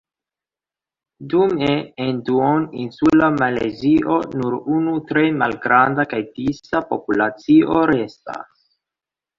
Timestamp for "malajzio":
3.35-4.17